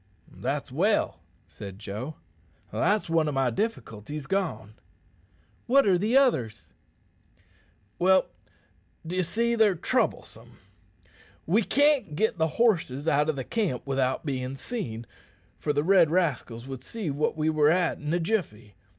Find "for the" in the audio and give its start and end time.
15.59-15.83